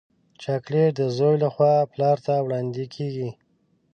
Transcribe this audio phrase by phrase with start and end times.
[0.41, 3.29] چاکلېټ د زوی له خوا پلار ته وړاندیزېږي.